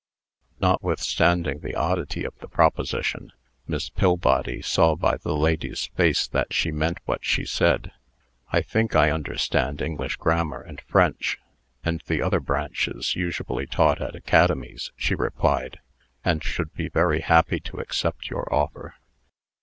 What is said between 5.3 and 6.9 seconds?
lady's face that she